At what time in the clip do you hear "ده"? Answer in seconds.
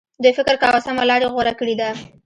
1.79-1.89